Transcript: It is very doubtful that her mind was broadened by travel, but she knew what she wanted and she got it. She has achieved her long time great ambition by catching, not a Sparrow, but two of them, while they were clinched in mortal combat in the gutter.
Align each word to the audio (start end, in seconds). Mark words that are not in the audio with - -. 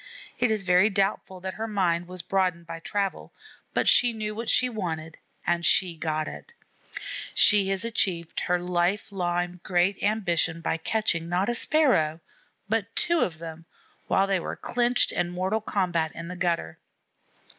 It 0.39 0.49
is 0.49 0.63
very 0.63 0.89
doubtful 0.89 1.41
that 1.41 1.53
her 1.53 1.67
mind 1.67 2.07
was 2.07 2.23
broadened 2.23 2.65
by 2.65 2.79
travel, 2.79 3.31
but 3.71 3.87
she 3.87 4.13
knew 4.13 4.33
what 4.33 4.49
she 4.49 4.67
wanted 4.67 5.19
and 5.45 5.63
she 5.63 5.95
got 5.95 6.27
it. 6.27 6.55
She 7.35 7.69
has 7.69 7.85
achieved 7.85 8.39
her 8.39 8.59
long 8.59 8.97
time 9.11 9.59
great 9.63 10.01
ambition 10.01 10.59
by 10.59 10.77
catching, 10.77 11.29
not 11.29 11.49
a 11.49 11.53
Sparrow, 11.53 12.19
but 12.67 12.95
two 12.95 13.19
of 13.19 13.37
them, 13.37 13.65
while 14.07 14.25
they 14.25 14.39
were 14.39 14.55
clinched 14.55 15.11
in 15.11 15.29
mortal 15.29 15.61
combat 15.61 16.11
in 16.15 16.29
the 16.29 16.35
gutter. 16.35 16.79